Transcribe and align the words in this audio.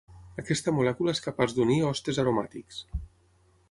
Aquesta 0.43 0.73
molècula 0.77 1.15
és 1.17 1.21
capaç 1.27 1.55
d'unir 1.59 1.79
hostes 1.91 2.25
aromàtics. 2.25 2.85